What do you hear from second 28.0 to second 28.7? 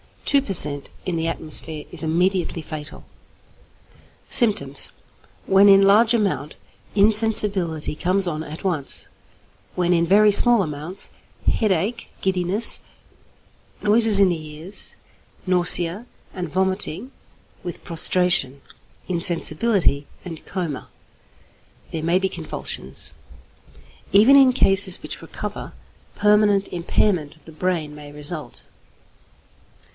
result.